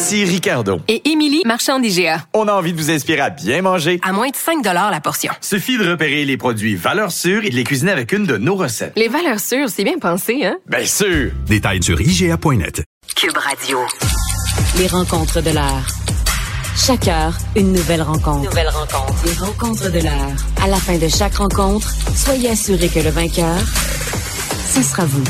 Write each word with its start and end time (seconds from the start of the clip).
Ici 0.00 0.24
Ricardo. 0.24 0.80
Et 0.86 1.10
Émilie, 1.10 1.42
marchand 1.44 1.80
d'IGA. 1.80 2.24
On 2.32 2.46
a 2.46 2.52
envie 2.52 2.72
de 2.72 2.78
vous 2.78 2.88
inspirer 2.88 3.20
à 3.20 3.30
bien 3.30 3.62
manger. 3.62 3.98
À 4.04 4.12
moins 4.12 4.28
de 4.28 4.36
5 4.36 4.64
la 4.64 5.00
portion. 5.00 5.32
Suffit 5.40 5.76
de 5.76 5.90
repérer 5.90 6.24
les 6.24 6.36
produits 6.36 6.76
valeurs 6.76 7.10
sûres 7.10 7.44
et 7.44 7.50
de 7.50 7.56
les 7.56 7.64
cuisiner 7.64 7.90
avec 7.90 8.12
une 8.12 8.24
de 8.24 8.36
nos 8.36 8.54
recettes. 8.54 8.92
Les 8.94 9.08
valeurs 9.08 9.40
sûres, 9.40 9.68
c'est 9.68 9.82
bien 9.82 9.98
pensé, 9.98 10.44
hein? 10.46 10.56
Bien 10.68 10.86
sûr! 10.86 11.32
Détails 11.48 11.82
sur 11.82 12.00
IGA.net. 12.00 12.84
Cube 13.16 13.36
Radio. 13.36 13.80
Les 14.78 14.86
rencontres 14.86 15.40
de 15.40 15.50
l'heure. 15.50 15.86
Chaque 16.76 17.08
heure, 17.08 17.36
une 17.56 17.72
nouvelle 17.72 18.02
rencontre. 18.02 18.48
Nouvelle 18.48 18.68
rencontre. 18.68 19.24
Les 19.24 19.44
rencontres 19.44 19.90
de 19.90 19.98
l'heure. 19.98 20.36
À 20.62 20.68
la 20.68 20.76
fin 20.76 20.96
de 20.96 21.08
chaque 21.08 21.34
rencontre, 21.34 21.92
soyez 22.14 22.50
assurés 22.50 22.88
que 22.88 23.00
le 23.00 23.10
vainqueur, 23.10 23.58
ce 24.72 24.80
sera 24.80 25.06
vous. 25.06 25.24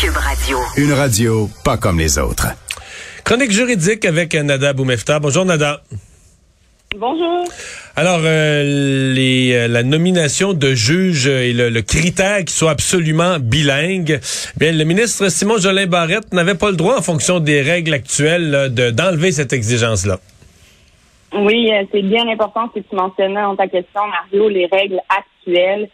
Cube 0.00 0.16
Radio. 0.16 0.60
Une 0.76 0.92
radio 0.92 1.50
pas 1.64 1.76
comme 1.76 1.98
les 1.98 2.18
autres. 2.18 2.46
Chronique 3.24 3.52
juridique 3.52 4.04
avec 4.04 4.34
Nada 4.34 4.74
Boumefta. 4.74 5.18
Bonjour 5.18 5.46
Nada. 5.46 5.80
Bonjour. 6.94 7.46
Alors, 7.96 8.20
euh, 8.22 9.14
les, 9.14 9.54
euh, 9.54 9.66
la 9.66 9.82
nomination 9.82 10.52
de 10.52 10.74
juge 10.74 11.26
et 11.26 11.54
le, 11.54 11.80
critère 11.80 12.40
qu'il 12.40 12.50
soit 12.50 12.72
absolument 12.72 13.38
bilingue, 13.40 14.20
bien, 14.58 14.72
le 14.72 14.84
ministre 14.84 15.30
Simon 15.30 15.56
Jolin 15.56 15.86
Barrette 15.86 16.34
n'avait 16.34 16.54
pas 16.54 16.70
le 16.70 16.76
droit, 16.76 16.98
en 16.98 17.02
fonction 17.02 17.40
des 17.40 17.62
règles 17.62 17.94
actuelles, 17.94 18.68
d'enlever 18.92 19.32
cette 19.32 19.54
exigence-là. 19.54 20.18
Oui, 21.32 21.72
euh, 21.72 21.84
c'est 21.92 22.02
bien 22.02 22.28
important 22.28 22.68
ce 22.74 22.80
que 22.80 22.86
tu 22.86 22.94
mentionnais 22.94 23.40
dans 23.40 23.56
ta 23.56 23.68
question, 23.68 24.02
Mario, 24.06 24.50
les 24.50 24.66
règles 24.66 25.00
actuelles. 25.08 25.88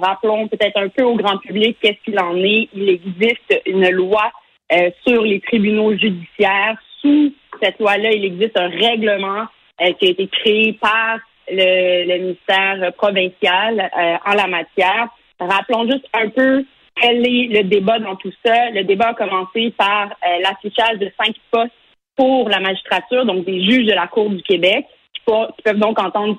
rappelons 0.00 0.46
peut-être 0.46 0.78
un 0.78 0.88
peu 0.88 1.02
au 1.02 1.16
grand 1.16 1.38
public 1.38 1.78
qu'est-ce 1.82 1.98
qu'il 2.04 2.18
en 2.20 2.36
est. 2.36 2.68
Il 2.74 2.88
existe 2.88 3.60
une 3.66 3.90
loi 3.90 4.30
euh, 4.72 4.90
sur 5.06 5.22
les 5.22 5.38
tribunaux 5.40 5.96
judiciaires. 5.96 6.76
Sous 7.00 7.32
cette 7.62 7.78
loi-là, 7.78 8.10
il 8.10 8.24
existe 8.24 8.58
un 8.58 8.68
règlement 8.68 9.44
euh, 9.80 9.92
qui 9.92 10.06
a 10.06 10.10
été 10.10 10.26
créé 10.26 10.72
par 10.72 11.18
le, 11.48 12.04
le 12.04 12.18
ministère 12.18 12.92
provincial 12.94 13.78
euh, 13.78 14.16
en 14.26 14.34
la 14.34 14.48
matière. 14.48 15.08
Rappelons 15.38 15.88
juste 15.88 16.06
un 16.12 16.30
peu 16.30 16.64
quel 17.00 17.24
est 17.24 17.46
le 17.46 17.62
débat 17.62 18.00
dans 18.00 18.16
tout 18.16 18.32
ça. 18.44 18.70
Le 18.70 18.82
débat 18.82 19.10
a 19.10 19.14
commencé 19.14 19.72
par 19.76 20.08
l'affichage 20.42 20.98
de 20.98 21.12
cinq 21.22 21.36
postes 21.52 21.70
pour 22.16 22.48
la 22.48 22.58
magistrature, 22.58 23.24
donc 23.24 23.44
des 23.44 23.62
juges 23.62 23.86
de 23.86 23.92
la 23.92 24.08
Cour 24.08 24.30
du 24.30 24.42
Québec, 24.42 24.86
qui, 25.14 25.20
peuvent 25.62 25.78
donc 25.78 26.00
entendre 26.00 26.38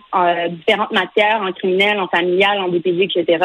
différentes 0.49 0.91
matières, 0.91 1.41
en 1.43 1.53
criminel, 1.53 1.99
en 1.99 2.07
familial, 2.07 2.59
en 2.59 2.69
DPG, 2.69 3.03
etc., 3.03 3.37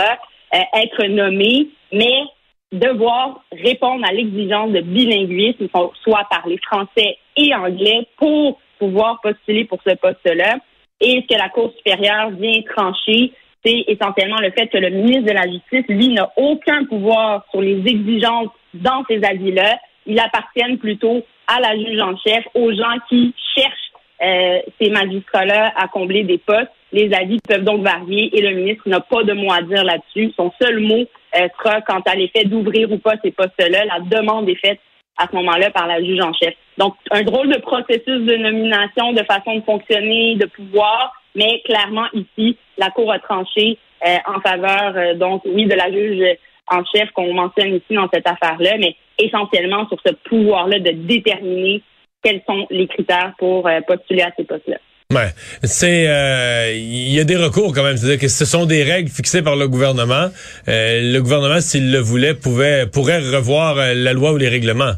être 0.53 1.05
nommés, 1.05 1.69
mais 1.93 2.25
devoir 2.73 3.45
répondre 3.53 4.05
à 4.09 4.13
l'exigence 4.13 4.73
de 4.73 4.81
bilinguisme, 4.81 5.69
soit 6.03 6.27
parler 6.31 6.59
français 6.67 7.19
et 7.37 7.55
anglais 7.55 8.07
pour 8.17 8.59
pouvoir 8.79 9.21
postuler 9.21 9.65
pour 9.65 9.79
ce 9.87 9.95
poste-là. 9.95 10.57
Et 11.01 11.23
ce 11.23 11.35
que 11.35 11.39
la 11.39 11.49
Cour 11.51 11.73
supérieure 11.77 12.31
vient 12.31 12.63
trancher, 12.75 13.33
c'est 13.65 13.85
essentiellement 13.87 14.41
le 14.41 14.51
fait 14.51 14.69
que 14.69 14.79
le 14.79 14.91
ministre 14.91 15.27
de 15.27 15.33
la 15.33 15.51
Justice, 15.51 15.85
lui, 15.89 16.09
n'a 16.09 16.33
aucun 16.37 16.85
pouvoir 16.85 17.45
sur 17.51 17.61
les 17.61 17.79
exigences 17.87 18.49
dans 18.75 19.05
ces 19.09 19.23
avis-là. 19.23 19.79
Il 20.07 20.19
appartient 20.19 20.77
plutôt 20.79 21.23
à 21.47 21.61
la 21.61 21.77
juge 21.77 22.01
en 22.01 22.17
chef, 22.17 22.45
aux 22.55 22.73
gens 22.73 22.99
qui 23.09 23.35
cherchent 23.55 23.93
euh, 24.23 24.61
ces 24.81 24.91
magistrats-là 24.91 25.73
à 25.77 25.89
combler 25.89 26.25
des 26.25 26.39
postes. 26.39 26.71
Les 26.93 27.13
avis 27.15 27.39
peuvent 27.49 27.65
donc 27.65 27.83
varier 27.83 28.37
et 28.37 28.43
le 28.43 28.55
ministre 28.55 28.89
n'a 28.89 29.01
pas 29.01 29.23
de 29.23 29.33
mot 29.33 29.53
à 29.53 29.63
dire 29.63 29.85
là-dessus. 29.85 30.33
Son 30.37 30.53
seul 30.61 30.81
mot 30.81 31.05
sera 31.33 31.81
quant 31.83 32.01
à 32.01 32.15
l'effet 32.15 32.45
d'ouvrir 32.45 32.91
ou 32.91 32.99
pas 32.99 33.15
ces 33.23 33.31
postes-là. 33.31 33.85
La 33.85 34.01
demande 34.01 34.49
est 34.49 34.61
faite 34.61 34.81
à 35.17 35.27
ce 35.31 35.37
moment-là 35.37 35.71
par 35.71 35.87
la 35.87 36.03
juge 36.03 36.21
en 36.21 36.33
chef. 36.33 36.55
Donc, 36.79 36.95
un 37.11 37.23
drôle 37.23 37.49
de 37.49 37.61
processus 37.61 38.07
de 38.07 38.37
nomination, 38.37 39.13
de 39.13 39.23
façon 39.25 39.57
de 39.57 39.65
fonctionner, 39.65 40.37
de 40.37 40.47
pouvoir, 40.47 41.13
mais 41.35 41.61
clairement 41.65 42.07
ici, 42.15 42.57
la 42.79 42.91
Cour 42.91 43.13
a 43.13 43.19
tranché 43.19 43.79
euh, 44.07 44.17
en 44.27 44.41
faveur, 44.41 44.97
euh, 44.97 45.15
donc 45.15 45.43
oui, 45.45 45.67
de 45.67 45.75
la 45.75 45.91
juge 45.91 46.37
en 46.71 46.83
chef 46.85 47.11
qu'on 47.11 47.33
mentionne 47.35 47.75
ici 47.75 47.95
dans 47.95 48.09
cette 48.13 48.27
affaire-là, 48.27 48.79
mais 48.79 48.97
essentiellement 49.19 49.87
sur 49.89 49.99
ce 50.05 50.13
pouvoir-là 50.29 50.79
de 50.79 50.91
déterminer 50.93 51.83
quels 52.23 52.43
sont 52.47 52.67
les 52.71 52.87
critères 52.87 53.35
pour 53.39 53.69
postuler 53.87 54.23
à 54.23 54.31
ces 54.37 54.45
postes-là. 54.45 54.79
Ouais, 55.15 55.29
c'est 55.63 56.09
euh, 56.09 56.73
il 56.75 57.13
y 57.13 57.21
a 57.21 57.25
des 57.25 57.37
recours 57.37 57.75
quand 57.75 57.83
même, 57.83 57.99
c'est-à-dire 57.99 58.21
que 58.21 58.29
ce 58.29 58.47
sont 58.47 58.65
des 58.65 58.83
règles 58.83 59.11
fixées 59.11 59.43
par 59.43 59.57
le 59.57 59.69
gouvernement. 59.69 60.29
Euh, 60.69 61.13
le 61.13 61.19
gouvernement, 61.21 61.61
s'il 61.61 61.93
le 61.93 61.99
voulait, 61.99 62.33
pouvait 62.33 62.87
pourrait 62.87 63.19
revoir 63.19 63.77
euh, 63.77 63.93
la 63.95 64.15
loi 64.15 64.33
ou 64.33 64.39
les 64.39 64.49
règlements. 64.49 64.95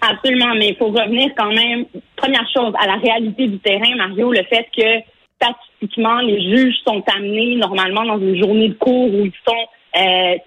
Absolument, 0.00 0.54
mais 0.56 0.70
il 0.70 0.76
faut 0.76 0.88
revenir 0.88 1.30
quand 1.36 1.52
même. 1.52 1.84
Première 2.16 2.48
chose, 2.52 2.72
à 2.80 2.88
la 2.88 2.96
réalité 2.96 3.46
du 3.46 3.58
terrain, 3.60 3.94
Mario, 3.96 4.32
le 4.32 4.42
fait 4.44 4.66
que 4.76 5.06
statistiquement 5.40 6.18
les 6.18 6.40
juges 6.42 6.74
sont 6.84 7.04
amenés 7.16 7.56
normalement 7.56 8.04
dans 8.04 8.18
une 8.18 8.40
journée 8.40 8.70
de 8.70 8.74
cours 8.74 9.14
où 9.14 9.26
ils 9.26 9.32
sont 9.46 9.66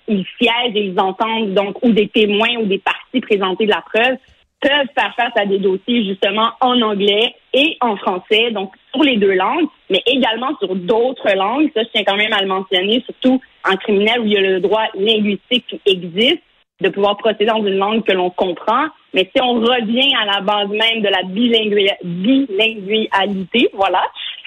ils 0.07 0.25
siègent 0.41 0.75
et 0.75 0.85
ils 0.88 1.00
entendent 1.00 1.53
donc 1.53 1.78
ou 1.84 1.91
des 1.91 2.07
témoins 2.07 2.57
ou 2.59 2.66
des 2.66 2.79
parties 2.79 3.22
présenter 3.22 3.68
de 3.68 3.72
la 3.72 3.84
preuve 3.94 4.18
peuvent 4.59 4.88
faire 4.97 5.13
face 5.16 5.34
à 5.38 5.45
des 5.45 5.59
dossiers 5.59 6.03
justement 6.06 6.51
en 6.62 6.81
anglais 6.81 7.35
et 7.55 7.77
en 7.79 7.95
français, 7.95 8.51
donc 8.51 8.73
sur 8.93 9.01
les 9.03 9.16
deux 9.16 9.33
langues, 9.33 9.67
mais 9.89 10.03
également 10.05 10.55
sur 10.59 10.75
d'autres 10.75 11.33
langues. 11.35 11.71
Ça, 11.73 11.83
je 11.83 11.89
tiens 11.93 12.03
quand 12.05 12.17
même 12.17 12.33
à 12.33 12.41
le 12.41 12.47
mentionner, 12.47 13.01
surtout 13.05 13.41
en 13.63 13.77
criminel 13.77 14.19
où 14.19 14.25
il 14.25 14.33
y 14.33 14.38
a 14.38 14.41
le 14.41 14.59
droit 14.59 14.83
linguistique 14.93 15.65
qui 15.67 15.79
existe 15.85 16.44
de 16.81 16.89
pouvoir 16.89 17.15
procéder 17.15 17.45
dans 17.45 17.65
une 17.65 17.77
langue 17.77 18.03
que 18.03 18.11
l'on 18.11 18.29
comprend. 18.29 18.88
Mais 19.13 19.31
si 19.33 19.41
on 19.41 19.53
revient 19.53 20.13
à 20.21 20.25
la 20.25 20.41
base 20.41 20.67
même 20.67 21.01
de 21.01 21.07
la 21.07 21.23
bilingualité, 22.03 23.69
voilà, 23.73 24.03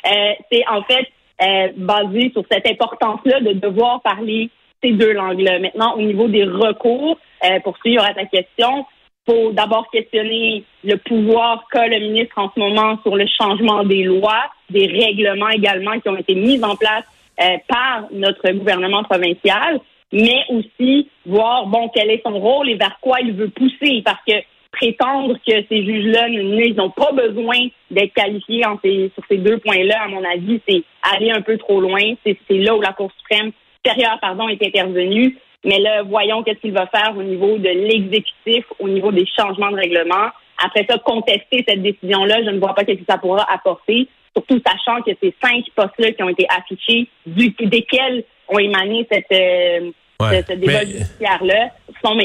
euh, 0.07 0.35
c'est 0.53 0.69
en 0.69 0.83
fait 0.83 1.09
euh, 1.43 1.69
basé 1.77 2.31
sur 2.33 2.45
cette 2.51 2.69
importance-là 2.71 3.41
de 3.41 3.55
devoir 3.55 4.03
parler 4.03 4.51
ces 4.83 4.93
deux 4.93 5.13
langues-là. 5.13 5.59
Maintenant, 5.61 5.95
au 5.97 6.03
niveau 6.03 6.29
des 6.29 6.45
recours, 6.45 7.19
euh, 7.45 7.61
pour 7.61 7.79
suivre 7.79 8.05
à 8.05 8.13
ta 8.13 8.27
question, 8.27 8.85
faut 9.29 9.53
d'abord 9.53 9.91
questionner 9.91 10.65
le 10.85 10.97
pouvoir 10.97 11.65
qu'a 11.71 11.87
le 11.87 11.99
ministre 11.99 12.39
en 12.39 12.51
ce 12.55 12.59
moment 12.59 12.99
sur 13.03 13.15
le 13.15 13.27
changement 13.27 13.85
des 13.85 14.05
lois, 14.05 14.45
des 14.71 14.87
règlements 14.87 15.51
également 15.51 15.99
qui 16.01 16.09
ont 16.09 16.17
été 16.17 16.35
mis 16.35 16.63
en 16.65 16.77
place 16.77 17.05
euh, 17.41 17.57
par 17.69 18.07
notre 18.11 18.51
gouvernement 18.53 19.05
provincial, 19.05 19.81
mais 20.13 20.45
aussi 20.49 21.09
voir 21.27 21.67
bon 21.67 21.91
quel 21.95 22.11
est 22.11 22.23
son 22.25 22.39
rôle 22.39 22.71
et 22.71 22.77
vers 22.77 22.99
quoi 23.01 23.19
il 23.21 23.33
veut 23.33 23.51
pousser, 23.51 24.03
parce 24.05 24.23
que 24.27 24.35
prétendre 24.73 25.37
que 25.47 25.65
ces 25.69 25.85
juges-là 25.85 26.29
n'ont 26.75 26.91
pas 26.91 27.13
besoin 27.13 27.59
d'être 27.91 28.15
qualifiés 28.15 28.63
sur 28.63 29.25
ces 29.29 29.39
deux 29.39 29.59
points-là, 29.59 30.05
à 30.05 30.09
mon 30.09 30.25
avis, 30.25 30.61
c'est 30.69 30.83
aller 31.03 31.31
un 31.31 31.41
peu 31.41 31.57
trop 31.59 31.81
loin. 31.81 32.01
C'est 32.25 32.37
là 32.51 32.77
où 32.77 32.81
la 32.81 32.93
Cour 32.93 33.11
suprême 33.19 33.51
supérieure 33.77 34.19
pardon, 34.21 34.49
est 34.49 34.63
intervenue. 34.63 35.37
Mais 35.69 35.81
là, 35.81 36.03
voyons 36.03 36.43
qu'est-ce 36.43 36.61
qu'il 36.61 36.73
va 36.73 36.87
faire 36.87 37.15
au 37.15 37.23
niveau 37.23 37.59
de 37.59 37.69
l'exécutif, 37.69 38.65
au 38.79 38.89
niveau 38.89 39.13
des 39.13 39.27
changements 39.39 39.71
de 39.71 39.77
règlement. 39.77 40.29
Après 40.65 40.87
ça, 40.89 40.97
contester 40.99 41.63
cette 41.69 41.83
décision-là, 41.83 42.43
je 42.43 42.51
ne 42.51 42.59
vois 42.59 42.75
pas 42.75 42.85
ce 42.89 42.93
que 42.95 43.05
ça 43.07 43.19
pourra 43.19 43.47
apporter, 43.53 44.09
surtout 44.35 44.59
sachant 44.67 45.03
que 45.03 45.11
ces 45.23 45.35
cinq 45.43 45.65
postes-là 45.77 46.13
qui 46.13 46.23
ont 46.23 46.31
été 46.31 46.47
affichés, 46.49 47.09
du, 47.27 47.51
desquels 47.61 48.25
ont 48.49 48.59
émané 48.59 49.07
cette, 49.13 49.31
euh, 49.31 49.91
ce, 50.23 50.55
débat 50.55 50.87
judiciaire-là, 50.87 51.69
sont. 52.05 52.19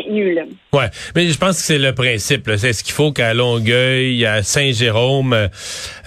Ouais, 0.73 0.89
mais 1.15 1.27
je 1.27 1.37
pense 1.37 1.57
que 1.57 1.63
c'est 1.63 1.77
le 1.77 1.93
principe. 1.93 2.49
C'est 2.57 2.73
ce 2.73 2.83
qu'il 2.83 2.93
faut 2.93 3.11
qu'à 3.11 3.33
Longueuil, 3.33 4.25
à 4.25 4.43
Saint-Jérôme, 4.43 5.49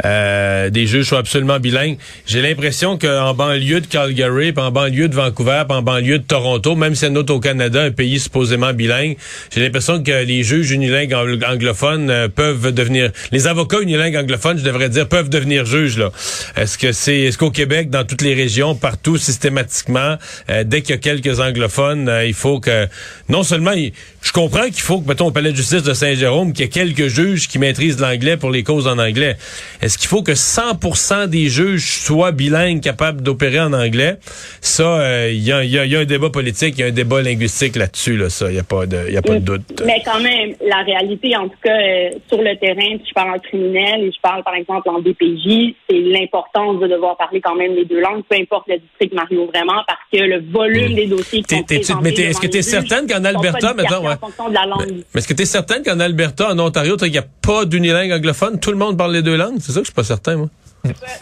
euh, 0.05 0.71
des 0.71 0.87
juges 0.87 1.07
soient 1.07 1.19
absolument 1.19 1.59
bilingues. 1.59 1.99
J'ai 2.27 2.43
l'impression 2.43 2.99
qu'en 2.99 3.35
banlieue 3.35 3.81
de 3.81 3.87
Calgary, 3.87 4.53
en 4.57 4.71
banlieue 4.71 5.09
de 5.09 5.15
Vancouver, 5.15 5.63
en 5.69 5.83
banlieue 5.83 6.19
de 6.19 6.25
Toronto, 6.25 6.75
même 6.75 6.95
si 6.95 7.01
c'est 7.01 7.11
notre 7.11 7.35
au 7.35 7.41
Canada, 7.41 7.83
un 7.83 7.91
pays 7.91 8.19
supposément 8.19 8.73
bilingue, 8.73 9.17
j'ai 9.55 9.61
l'impression 9.61 10.03
que 10.03 10.25
les 10.25 10.43
juges 10.43 10.71
unilingues 10.71 11.15
anglophones 11.15 12.11
euh, 12.11 12.29
peuvent 12.29 12.73
devenir, 12.73 13.11
les 13.33 13.47
avocats 13.47 13.81
unilingues 13.81 14.17
anglophones, 14.17 14.59
je 14.59 14.65
devrais 14.65 14.89
dire, 14.89 15.09
peuvent 15.09 15.29
devenir 15.29 15.65
juges. 15.65 15.99
Là, 15.99 16.11
est-ce 16.57 16.79
que 16.79 16.93
c'est, 16.93 17.21
est-ce 17.21 17.39
qu'au 17.39 17.51
Québec, 17.51 17.91
dans 17.91 18.05
toutes 18.05 18.23
les 18.23 18.35
régions, 18.35 18.75
partout, 18.75 19.17
systématiquement, 19.17 20.17
euh, 20.51 20.65
dès 20.65 20.83
qu'il 20.83 20.91
y 20.91 20.99
a 20.99 20.99
quelques 20.99 21.41
anglophones, 21.41 22.11
il 22.27 22.35
faut 22.35 22.61
que 22.61 22.87
non 23.29 23.43
seulement, 23.47 23.73
je 23.73 24.33
comprends 24.33 24.65
qu'il 24.67 24.83
faut 24.83 25.01
que, 25.01 25.09
mettons, 25.09 25.29
au 25.29 25.31
palais 25.31 25.53
de 25.53 25.57
justice 25.57 25.83
de 25.83 25.95
Saint-Jérôme, 25.95 26.53
qu'il 26.53 26.65
y 26.65 26.67
ait 26.67 26.71
quelques 26.71 27.07
juges 27.09 27.49
qui 27.49 27.59
maîtrisent 27.59 27.99
l'anglais 27.99 28.37
pour 28.37 28.51
les 28.51 28.63
causes 28.63 28.87
en 28.87 28.99
anglais. 28.99 29.37
Est-ce 29.81 29.97
qu'il 29.97 30.09
faut 30.09 30.23
que 30.23 30.35
100% 30.35 31.27
des 31.29 31.49
juges 31.49 31.87
soient 32.03 32.33
bilingues, 32.33 32.83
capables 32.83 33.23
d'opérer 33.23 33.61
en 33.61 33.73
anglais? 33.73 34.17
Ça, 34.61 35.01
euh, 35.01 35.31
il 35.33 35.39
y, 35.41 35.47
y 35.47 35.53
a- 35.53 35.65
il 35.65 35.71
y 35.91 35.97
a 35.97 36.01
un 36.01 36.05
débat 36.05 36.29
politique, 36.31 36.75
il 36.77 36.81
y 36.81 36.85
a 36.85 36.87
un 36.89 36.91
débat 36.91 37.23
linguistique 37.23 37.77
là-dessus, 37.77 38.17
là, 38.17 38.29
ça, 38.29 38.49
il 38.51 38.55
n'y 38.55 38.59
a 38.59 38.65
pas 38.65 38.85
de, 38.87 39.11
y 39.11 39.17
a 39.17 39.23
pas 39.23 39.35
de 39.35 39.39
doute. 39.39 39.83
Mais 39.87 40.03
quand 40.05 40.21
même, 40.21 40.55
la 40.67 40.83
réalité, 40.83 41.37
en 41.37 41.49
tout 41.49 41.59
cas, 41.63 41.71
euh, 41.81 42.11
sur 42.29 42.43
le 42.43 42.57
terrain, 42.59 42.99
si 43.03 43.09
je 43.09 43.15
parle 43.15 43.31
en 43.31 43.39
criminel 43.39 44.03
et 44.05 44.11
je 44.13 44.21
parle, 44.21 44.43
par 44.43 44.55
exemple, 44.57 44.89
en 44.89 45.01
DPJ, 45.01 45.75
c'est 45.89 45.99
l'importance 46.01 46.81
de 46.81 46.87
devoir 46.89 47.17
parler 47.17 47.41
quand 47.41 47.55
même 47.55 47.75
les 47.75 47.85
deux 47.85 48.01
langues, 48.01 48.23
peu 48.29 48.37
importe 48.37 48.67
le 48.69 48.79
district, 48.79 49.15
Mario, 49.15 49.47
vraiment, 49.47 49.83
parce 49.87 49.96
que 50.13 50.19
le 50.19 50.41
volume 50.53 50.95
des 50.95 51.07
dossiers 51.07 51.43
qui 51.43 51.65
T'es- 51.65 51.83
sont 51.83 52.01
mais 52.03 52.13
t'es- 52.13 52.23
est-ce 52.25 52.41
que 52.41 52.47
t'es 52.47 52.63
juges 52.63 52.71
certaine 52.71 53.07
qu'en 53.07 53.25
Alberta, 53.25 53.75
mettons, 53.75 54.07
ouais. 54.07 54.15
langue? 54.67 55.03
Mais 55.15 55.19
est-ce 55.19 55.29
que 55.29 55.35
tu 55.35 55.43
es 55.43 55.47
certaine 55.47 55.83
qu'en 55.83 55.99
Alberta, 56.01 56.51
en 56.53 56.59
Ontario, 56.59 56.97
il 57.03 57.11
n'y 57.13 57.19
a 57.19 57.25
pas 57.43 57.65
d'unilingue 57.65 58.13
anglophone? 58.13 58.61
Tout 58.61 58.71
le 58.71 58.77
monde 58.79 58.97
parle 58.97 59.13
les 59.13 59.23
deux 59.23 59.37
langues? 59.37 59.57
C'est 59.61 59.73
ça 59.73 59.81
que 59.81 59.87
je 59.87 59.91
suis 59.91 59.95
pas 59.95 60.05
certain, 60.05 60.37
moi. 60.37 60.49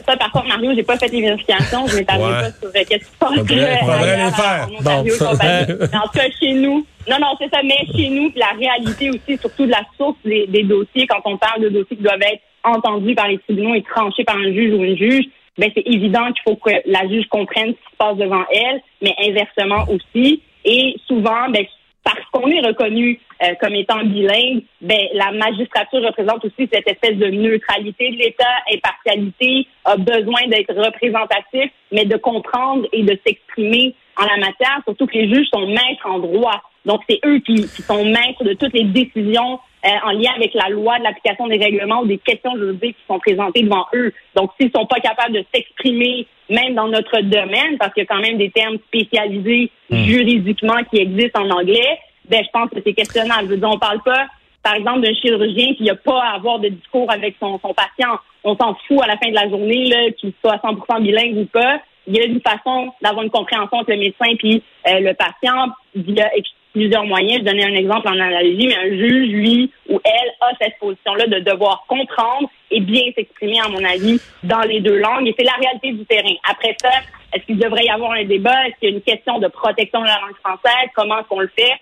Ça, 0.06 0.14
par 0.18 0.30
contre, 0.30 0.48
Mario, 0.48 0.72
j'ai 0.76 0.82
pas 0.82 0.98
fait 0.98 1.08
les 1.08 1.22
vérifications. 1.22 1.86
Je 1.86 1.96
m'établis 1.96 2.22
Ouais. 2.24 2.30
pas 2.32 2.50
sur 2.50 2.68
euh, 2.68 2.72
qu'est-ce 2.86 2.98
qui 2.98 3.04
se 3.04 3.18
passe. 3.18 3.30
Faudrait- 3.34 3.54
les 3.56 4.30
faire. 4.32 4.68
en 4.68 4.78
Ontario, 4.78 4.78
Bon. 4.82 5.02
Mais 5.42 5.96
en 5.96 6.02
tout 6.02 6.18
cas, 6.18 6.24
chez 6.38 6.52
nous. 6.52 6.86
Non, 7.08 7.16
non, 7.20 7.28
c'est 7.40 7.48
ça. 7.48 7.60
Mais 7.64 7.78
chez 7.96 8.10
nous, 8.10 8.30
la 8.36 8.50
réalité 8.58 9.08
aussi, 9.10 9.38
surtout 9.40 9.64
de 9.64 9.70
la 9.70 9.80
source 9.96 10.16
des, 10.24 10.46
des 10.48 10.64
dossiers, 10.64 11.06
quand 11.06 11.20
on 11.24 11.38
parle 11.38 11.62
de 11.62 11.68
dossiers 11.70 11.96
qui 11.96 12.02
doivent 12.02 12.20
être 12.20 12.42
entendus 12.62 13.14
par 13.14 13.28
les 13.28 13.38
tribunaux 13.38 13.74
et 13.74 13.82
tranchés 13.82 14.24
par 14.24 14.36
un 14.36 14.52
juge 14.52 14.74
ou 14.74 14.82
une 14.84 14.96
juge, 14.98 15.24
ben 15.58 15.70
c'est 15.74 15.86
évident 15.86 16.26
qu'il 16.32 16.42
faut 16.52 16.56
que 16.56 16.70
la 16.86 17.08
juge 17.08 17.26
comprenne 17.28 17.68
ce 17.68 17.72
qui 17.72 17.92
se 17.92 17.96
passe 17.96 18.16
devant 18.16 18.44
elle, 18.52 18.82
mais 19.02 19.14
inversement 19.20 19.84
aussi. 19.88 20.42
Et 20.64 20.96
souvent, 21.06 21.48
ben, 21.50 21.64
parce 22.02 22.24
qu'on 22.32 22.48
est 22.50 22.60
reconnu 22.60 23.18
euh, 23.42 23.54
comme 23.60 23.74
étant 23.74 24.04
bilingue, 24.04 24.62
ben, 24.80 25.00
la 25.14 25.32
magistrature 25.32 26.02
représente 26.02 26.44
aussi 26.44 26.68
cette 26.72 26.88
espèce 26.88 27.16
de 27.16 27.28
neutralité 27.28 28.10
de 28.10 28.16
l'État, 28.16 28.44
impartialité, 28.72 29.66
a 29.84 29.96
besoin 29.96 30.46
d'être 30.48 30.74
représentatif, 30.74 31.70
mais 31.92 32.04
de 32.04 32.16
comprendre 32.16 32.86
et 32.92 33.02
de 33.02 33.18
s'exprimer 33.26 33.94
en 34.16 34.26
la 34.26 34.36
matière, 34.36 34.80
surtout 34.84 35.06
que 35.06 35.14
les 35.14 35.32
juges 35.32 35.48
sont 35.52 35.66
maîtres 35.66 36.06
en 36.06 36.18
droit. 36.18 36.62
Donc, 36.84 37.00
c'est 37.08 37.18
eux 37.24 37.38
qui, 37.38 37.54
qui 37.54 37.82
sont 37.82 38.04
maîtres 38.04 38.44
de 38.44 38.52
toutes 38.52 38.74
les 38.74 38.84
décisions 38.84 39.58
euh, 39.84 39.88
en 40.04 40.12
lien 40.12 40.30
avec 40.36 40.54
la 40.54 40.68
loi, 40.70 40.98
de 40.98 41.04
l'application 41.04 41.46
des 41.46 41.58
règlements 41.58 42.00
ou 42.00 42.06
des 42.06 42.18
questions 42.18 42.56
juridiques 42.56 42.96
qui 42.96 43.06
sont 43.06 43.18
présentées 43.18 43.62
devant 43.62 43.86
eux. 43.94 44.12
Donc, 44.34 44.50
s'ils 44.58 44.70
sont 44.74 44.86
pas 44.86 45.00
capables 45.00 45.34
de 45.34 45.44
s'exprimer, 45.54 46.26
même 46.48 46.74
dans 46.74 46.88
notre 46.88 47.20
domaine, 47.20 47.76
parce 47.78 47.92
qu'il 47.92 48.02
y 48.02 48.06
a 48.06 48.14
quand 48.14 48.20
même 48.20 48.38
des 48.38 48.50
termes 48.50 48.78
spécialisés 48.88 49.70
juridiquement 49.90 50.82
qui 50.90 51.00
existent 51.00 51.42
en 51.42 51.50
anglais, 51.50 51.98
ben, 52.28 52.42
je 52.42 52.50
pense 52.50 52.70
que 52.70 52.78
c'est 52.84 52.94
questionnable. 52.94 53.44
Je 53.44 53.50
veux 53.50 53.56
dire, 53.58 53.70
on 53.70 53.78
parle 53.78 54.02
pas, 54.02 54.26
par 54.62 54.74
exemple, 54.74 55.00
d'un 55.00 55.14
chirurgien 55.14 55.74
qui 55.74 55.84
n'a 55.84 55.94
pas 55.94 56.22
à 56.22 56.36
avoir 56.36 56.58
de 56.58 56.68
discours 56.68 57.10
avec 57.10 57.36
son, 57.38 57.58
son 57.60 57.74
patient. 57.74 58.18
On 58.42 58.56
s'en 58.56 58.74
fout 58.86 59.02
à 59.02 59.06
la 59.06 59.18
fin 59.18 59.28
de 59.28 59.34
la 59.34 59.48
journée, 59.48 59.84
là, 59.86 60.10
qu'il 60.12 60.32
soit 60.40 60.54
à 60.54 60.58
100% 60.58 61.02
bilingue 61.02 61.36
ou 61.36 61.44
pas. 61.46 61.80
Il 62.06 62.16
y 62.16 62.20
a 62.20 62.24
une 62.24 62.40
façon 62.40 62.92
d'avoir 63.02 63.24
une 63.24 63.30
compréhension 63.30 63.78
entre 63.78 63.90
le 63.90 63.98
médecin 63.98 64.34
puis 64.38 64.62
euh, 64.86 65.00
le 65.00 65.14
patient 65.14 65.72
via 65.94 66.30
plusieurs 66.74 67.06
moyens. 67.06 67.40
Je 67.40 67.44
donnais 67.44 67.64
un 67.64 67.74
exemple 67.74 68.08
en 68.08 68.12
analogie, 68.12 68.66
mais 68.66 68.76
un 68.76 68.90
juge, 68.90 69.30
lui 69.30 69.72
ou 69.88 70.00
elle, 70.04 70.30
a 70.40 70.50
cette 70.60 70.78
position-là 70.78 71.26
de 71.26 71.38
devoir 71.38 71.84
comprendre 71.88 72.50
et 72.70 72.80
bien 72.80 73.04
s'exprimer, 73.14 73.60
à 73.64 73.68
mon 73.68 73.82
avis, 73.84 74.20
dans 74.42 74.62
les 74.62 74.80
deux 74.80 74.98
langues. 74.98 75.28
Et 75.28 75.34
c'est 75.38 75.44
la 75.44 75.52
réalité 75.52 75.92
du 75.92 76.04
terrain. 76.04 76.34
Après 76.50 76.76
ça, 76.82 76.90
est-ce 77.32 77.44
qu'il 77.44 77.58
devrait 77.58 77.84
y 77.84 77.90
avoir 77.90 78.12
un 78.12 78.24
débat? 78.24 78.66
Est-ce 78.66 78.78
qu'il 78.78 78.90
y 78.90 78.92
a 78.92 78.96
une 78.96 79.02
question 79.02 79.38
de 79.38 79.48
protection 79.48 80.00
de 80.02 80.06
la 80.06 80.18
langue 80.20 80.36
française? 80.42 80.90
Comment 80.94 81.22
qu'on 81.24 81.40
le 81.40 81.50
fait? 81.56 81.72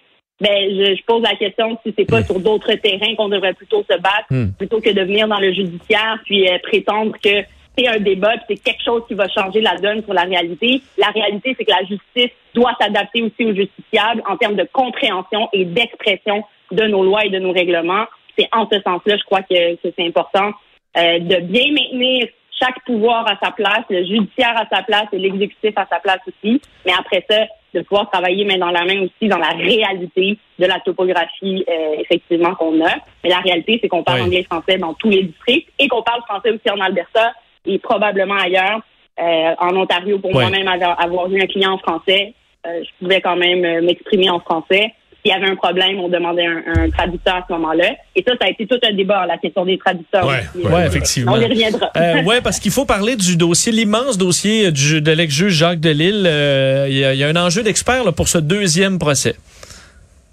Ben, 0.41 0.71
je, 0.71 0.97
je 0.97 1.05
pose 1.05 1.23
la 1.23 1.37
question 1.37 1.79
si 1.85 1.95
c'est 1.97 2.05
pas 2.05 2.23
sur 2.25 2.41
d'autres 2.41 2.75
terrains 2.75 3.15
qu'on 3.17 3.29
devrait 3.29 3.55
plutôt 3.55 3.85
se 3.89 3.97
battre, 3.99 4.57
plutôt 4.59 4.81
que 4.81 4.91
de 4.91 5.03
venir 5.03 5.29
dans 5.29 5.39
le 5.39 5.53
judiciaire 5.53 6.19
puis 6.25 6.49
euh, 6.49 6.59
prétendre 6.63 7.15
que 7.23 7.45
c'est 7.77 7.89
un 7.89 7.99
débat, 7.99 8.35
c'est 8.49 8.63
quelque 8.63 8.83
chose 8.83 9.03
qui 9.09 9.15
va 9.15 9.29
changer 9.29 9.61
la 9.61 9.77
donne 9.77 10.03
sur 10.05 10.13
la 10.13 10.23
réalité. 10.23 10.83
La 10.99 11.09
réalité, 11.09 11.55
c'est 11.59 11.65
que 11.65 11.71
la 11.71 11.85
justice 11.85 12.31
doit 12.55 12.77
s'adapter 12.81 13.23
aussi 13.23 13.45
aux 13.45 13.55
justiciables 13.55 14.23
en 14.29 14.37
termes 14.37 14.57
de 14.57 14.69
compréhension 14.73 15.49
et 15.53 15.65
d'expression 15.65 16.45
de 16.71 16.85
nos 16.85 17.03
lois 17.03 17.25
et 17.25 17.31
de 17.31 17.39
nos 17.39 17.53
règlements. 17.53 18.05
C'est 18.39 18.49
en 18.53 18.69
ce 18.71 18.81
sens-là, 18.81 19.17
je 19.17 19.25
crois 19.25 19.43
que, 19.43 19.75
que 19.77 19.93
c'est 19.97 20.07
important 20.07 20.53
euh, 20.99 21.19
de 21.19 21.37
bien 21.41 21.73
maintenir 21.73 22.27
chaque 22.61 22.85
pouvoir 22.85 23.27
à 23.27 23.39
sa 23.43 23.51
place, 23.51 23.85
le 23.91 24.05
judiciaire 24.05 24.55
à 24.57 24.67
sa 24.75 24.83
place 24.83 25.07
et 25.13 25.19
l'exécutif 25.19 25.73
à 25.77 25.87
sa 25.91 25.99
place 25.99 26.21
aussi. 26.29 26.61
Mais 26.87 26.93
après 26.99 27.25
ça, 27.29 27.47
de 27.75 27.81
pouvoir 27.81 28.11
travailler 28.11 28.45
main 28.45 28.59
dans 28.59 28.71
la 28.71 28.85
main 28.85 29.01
aussi 29.03 29.29
dans 29.29 29.39
la 29.39 29.49
réalité 29.49 30.39
de 30.59 30.67
la 30.67 30.79
topographie, 30.81 31.65
euh, 31.69 31.95
effectivement, 31.99 32.55
qu'on 32.55 32.85
a. 32.85 32.97
Mais 33.25 33.31
la 33.31 33.39
réalité, 33.39 33.79
c'est 33.81 33.89
qu'on 33.89 34.03
parle 34.03 34.21
Oui. 34.21 34.27
anglais-français 34.27 34.77
dans 34.79 34.93
tous 34.95 35.09
les 35.09 35.23
districts 35.23 35.71
et 35.79 35.89
qu'on 35.89 36.03
parle 36.03 36.23
français 36.29 36.51
aussi 36.51 36.71
en 36.71 36.81
Alberta 36.81 37.33
et 37.67 37.79
probablement 37.79 38.37
ailleurs. 38.37 38.81
Euh, 39.21 39.55
en 39.59 39.77
Ontario, 39.77 40.19
pour 40.19 40.31
Oui. 40.35 40.41
moi-même, 40.41 40.67
avoir, 40.69 41.31
eu 41.31 41.41
un 41.43 41.47
client 41.47 41.73
en 41.73 41.79
français, 41.79 42.33
euh, 42.67 42.81
je 42.83 42.89
pouvais 43.05 43.21
quand 43.21 43.37
même 43.37 43.65
euh, 43.65 43.83
m'exprimer 43.83 44.31
en 44.31 44.41
français. 44.41 44.93
S'il 45.25 45.31
y 45.31 45.35
avait 45.37 45.49
un 45.51 45.55
problème, 45.55 46.01
on 46.01 46.09
demandait 46.09 46.47
un, 46.47 46.63
un 46.67 46.91
traducteur 46.91 47.37
à 47.37 47.45
ce 47.47 47.53
moment-là. 47.53 47.91
Et 48.17 48.25
ça, 48.27 48.33
ça 48.41 48.47
a 48.47 48.51
été 48.51 48.67
tout 48.67 48.79
un 48.83 48.93
débat, 48.93 49.25
la 49.27 49.39
question 49.39 49.65
des 49.65 49.79
traducteurs. 49.79 50.27
Aussi. 50.27 50.67
ouais, 50.67 50.87
effectivement. 50.87 51.33
On 51.35 51.41
y 51.41 51.45
reviendra. 51.45 51.91
Euh, 51.97 52.23
ouais, 52.25 52.41
parce 52.41 52.59
qu'il 52.59 52.73
faut 52.73 52.87
parler 52.87 53.15
du 53.15 53.37
dossier, 53.37 53.71
l'immense 53.71 54.19
dossier 54.19 54.73
du, 54.73 55.01
de 55.01 55.13
l'ex-juge 55.13 55.53
Jacques 55.53 55.79
Delille. 55.79 56.25
Euh, 56.27 56.87
Il 56.89 56.97
y, 56.99 57.05
a- 57.05 57.13
il 57.15 57.21
y 57.21 57.23
a 57.25 57.29
un 57.29 57.37
enjeu 57.37 57.63
d'expert 57.63 58.03
là, 58.03 58.11
pour 58.11 58.27
ce 58.29 58.39
deuxième 58.39 58.99
procès. 58.99 59.37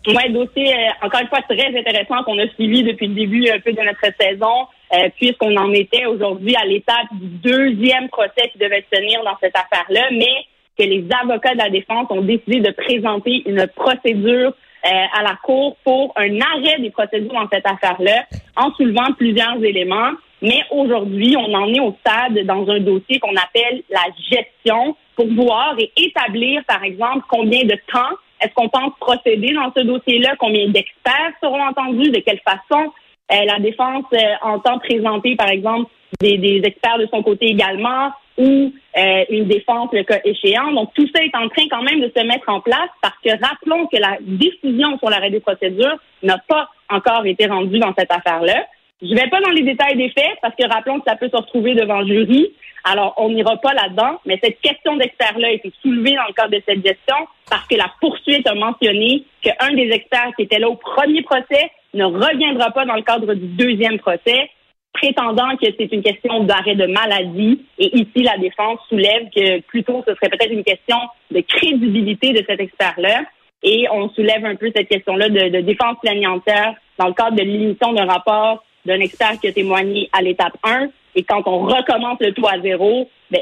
Oui, 0.08 0.31
dossier, 0.34 0.74
euh, 0.74 1.06
encore 1.06 1.20
une 1.22 1.28
fois, 1.28 1.42
très 1.48 1.68
intéressant 1.78 2.24
qu'on 2.24 2.40
a 2.40 2.48
suivi 2.56 2.81
depuis 2.84 3.08
le 3.08 3.14
début 3.14 3.48
un 3.50 3.60
peu 3.60 3.72
de 3.74 3.81
notre 3.81 4.00
saison, 4.20 4.66
euh, 4.94 5.10
puisqu'on 5.16 5.56
en 5.56 5.72
était 5.74 6.06
aujourd'hui 6.06 6.56
à 6.56 6.66
l'étape 6.66 7.08
du 7.12 7.28
deuxième 7.28 8.10
procès 8.10 8.50
qui 8.52 8.58
devait 8.58 8.86
se 8.92 8.98
tenir 8.98 9.24
dans 9.24 9.38
cette 9.42 9.56
affaire-là, 9.56 10.10
mais 10.12 10.46
que 10.78 10.84
les 10.84 11.06
avocats 11.22 11.54
de 11.54 11.60
la 11.60 11.70
défense 11.70 12.08
ont 12.10 12.22
décidé 12.22 12.60
de 12.60 12.72
présenter 12.72 13.44
une 13.46 13.68
procédure 13.76 14.54
euh, 14.86 14.90
à 15.14 15.24
la 15.24 15.38
Cour 15.44 15.76
pour 15.84 16.14
un 16.16 16.40
arrêt 16.40 16.80
des 16.80 16.90
procédures 16.90 17.34
dans 17.34 17.50
cette 17.52 17.68
affaire-là, 17.68 18.26
en 18.56 18.72
soulevant 18.74 19.14
plusieurs 19.18 19.62
éléments. 19.64 20.12
Mais 20.42 20.62
aujourd'hui, 20.72 21.36
on 21.38 21.54
en 21.54 21.68
est 21.74 21.82
au 21.82 21.96
stade 22.00 22.40
dans 22.46 22.68
un 22.70 22.80
dossier 22.80 23.20
qu'on 23.20 23.36
appelle 23.36 23.84
la 23.90 24.06
gestion 24.32 24.96
pour 25.18 25.28
voir 25.34 25.76
et 25.78 25.92
établir, 25.98 26.64
par 26.66 26.82
exemple, 26.84 27.26
combien 27.28 27.66
de 27.66 27.78
temps 27.92 28.16
est-ce 28.42 28.54
qu'on 28.54 28.70
pense 28.70 28.94
procéder 29.02 29.54
dans 29.54 29.72
ce 29.76 29.84
dossier-là, 29.84 30.36
combien 30.40 30.70
d'experts 30.70 31.34
seront 31.44 31.62
entendus, 31.62 32.10
de 32.12 32.20
quelle 32.20 32.40
façon 32.40 32.94
la 33.30 33.60
défense 33.60 34.06
euh, 34.14 34.33
entend 34.42 34.80
présenter, 34.80 35.36
par 35.36 35.50
exemple, 35.50 35.90
des, 36.19 36.38
des 36.38 36.62
experts 36.64 36.98
de 36.98 37.07
son 37.12 37.21
côté 37.21 37.48
également, 37.48 38.12
ou 38.40 38.74
euh, 38.98 39.26
une 39.30 39.48
défense 39.48 39.90
le 39.92 40.04
cas 40.04 40.19
échéant. 40.24 40.71
Donc, 40.71 40.94
tout 40.94 41.07
ça 41.14 41.24
est 41.24 41.36
en 41.36 41.50
train 41.50 41.68
quand 41.69 41.83
même 41.83 42.00
de 42.00 42.12
se 42.16 42.24
mettre 42.24 42.48
en 42.48 42.62
place 42.62 42.90
parce 43.02 43.18
que 43.24 43.30
rappelons 43.31 43.86
que 43.88 43.98
la 43.98 44.18
décision 44.21 44.98
sur 44.98 45.09
l'arrêt 45.09 45.30
des 45.30 45.42
procédures 45.42 45.98
n'a 46.24 46.38
pas 46.48 46.69
encore 46.90 47.26
été 47.26 47.45
rendue 47.48 47.80
dans 47.80 47.94
cette 47.98 48.12
affaire-là. 48.12 48.66
Je 49.02 49.14
vais 49.14 49.30
pas 49.30 49.42
dans 49.42 49.52
les 49.52 49.64
détails 49.64 49.98
des 49.98 50.09
faits 50.09 50.38
parce 50.42 50.56
que 50.56 50.68
rappelons 50.68 51.00
que 51.00 51.09
ça 51.09 51.16
peut 51.16 51.30
se 51.30 51.36
retrouver 51.36 51.76
devant 51.76 52.06
jury. 52.06 52.54
Alors, 52.86 53.14
on 53.18 53.30
n'ira 53.30 53.57
pas 53.57 53.74
là-dedans, 53.74 54.19
mais 54.26 54.40
cette 54.42 54.59
question 54.62 54.95
d'expert-là 54.95 55.50
a 55.50 55.52
été 55.52 55.71
soulevée 55.81 56.16
dans 56.16 56.28
le 56.28 56.33
cadre 56.33 56.52
de 56.52 56.64
cette 56.66 56.86
gestion 56.86 57.16
parce 57.50 57.68
que 57.68 57.76
la 57.76 57.92
poursuite 58.00 58.48
a 58.48 58.56
mentionné 58.56 59.24
qu'un 59.42 59.74
des 59.74 59.90
experts 59.92 60.31
qui 60.38 60.44
était 60.44 60.59
là 60.59 60.69
au 60.69 60.76
premier 60.76 61.21
procès 61.24 61.71
ne 61.94 62.06
reviendra 62.06 62.72
pas 62.72 62.86
dans 62.86 62.96
le 62.96 63.02
cadre 63.02 63.34
du 63.34 63.48
deuxième 63.48 64.00
procès, 64.00 64.50
prétendant 64.94 65.56
que 65.58 65.68
c'est 65.78 65.92
une 65.92 66.04
question 66.04 66.44
d'arrêt 66.44 66.76
de 66.76 66.86
maladie. 66.88 67.66
Et 67.78 67.96
ici, 67.98 68.24
la 68.24 68.38
défense 68.38 68.80
soulève 68.90 69.30
que 69.36 69.62
plutôt 69.62 70.04
ce 70.08 70.14
serait 70.16 70.30
peut-être 70.30 70.52
une 70.52 70.64
question 70.64 70.98
de 71.31 71.42
crédibilité 71.42 72.34
de 72.34 72.44
cet 72.48 72.60
expert-là. 72.60 73.24
Et 73.64 73.88
on 73.92 74.10
soulève 74.10 74.46
un 74.46 74.56
peu 74.56 74.72
cette 74.76 74.88
question-là 74.88 75.30
de, 75.30 75.62
défense 75.62 75.98
planiantaire 76.02 76.76
dans 76.98 77.08
le 77.08 77.14
cadre 77.14 77.36
de 77.36 77.44
l'émission 77.44 77.94
d'un 77.94 78.06
rapport 78.06 78.64
d'un 78.86 79.00
expert 79.02 79.40
qui 79.40 79.48
a 79.48 79.52
témoigné 79.52 80.10
à 80.14 80.22
l'étape 80.22 80.58
1. 80.64 80.88
Et 81.16 81.24
quand 81.24 81.44
on 81.46 81.60
recommence 81.60 82.18
le 82.22 82.34
tout 82.34 82.48
à 82.48 82.60
zéro, 82.62 83.10
ben, 83.30 83.42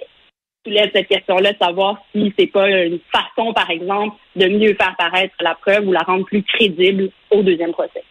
soulève 0.66 0.90
cette 0.94 1.08
question-là 1.08 1.54
de 1.54 1.58
savoir 1.58 1.98
si 2.12 2.34
c'est 2.38 2.48
pas 2.48 2.70
une 2.70 3.00
façon, 3.12 3.54
par 3.54 3.70
exemple, 3.70 4.16
de 4.36 4.48
mieux 4.48 4.74
faire 4.74 4.96
paraître 4.98 5.36
la 5.40 5.56
preuve 5.56 5.88
ou 5.88 5.92
la 5.92 6.00
rendre 6.00 6.26
plus 6.26 6.44
crédible 6.44 7.10
au 7.30 7.44
deuxième 7.44 7.72
procès. 7.72 8.04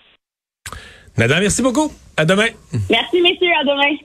Nada, 1.19 1.41
merci 1.41 1.63
beaucoup. 1.63 1.91
À 2.17 2.25
demain. 2.25 2.49
Merci, 2.91 3.21
messieurs. 3.21 3.53
À 3.61 3.65
demain. 3.65 3.97